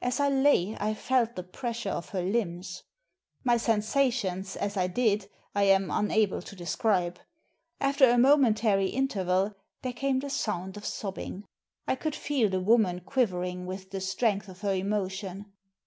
[0.00, 2.84] As I lay I felt the pressure of her limbs.
[3.44, 7.20] My sensations, as I did, I am unable to describe.
[7.78, 11.44] After a momentary in terval there came the sound of sobbing.
[11.86, 15.52] I could feel the woman quivering with the strength of her emotion.